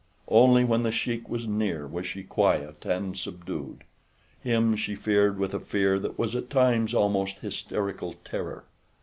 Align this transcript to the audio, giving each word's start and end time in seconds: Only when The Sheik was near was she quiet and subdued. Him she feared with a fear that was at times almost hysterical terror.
Only 0.29 0.63
when 0.63 0.81
The 0.81 0.91
Sheik 0.91 1.29
was 1.29 1.47
near 1.47 1.85
was 1.85 2.07
she 2.07 2.23
quiet 2.23 2.85
and 2.85 3.15
subdued. 3.15 3.83
Him 4.41 4.75
she 4.75 4.95
feared 4.95 5.37
with 5.37 5.53
a 5.53 5.59
fear 5.59 5.99
that 5.99 6.17
was 6.17 6.35
at 6.35 6.49
times 6.49 6.95
almost 6.95 7.37
hysterical 7.41 8.13
terror. 8.25 8.63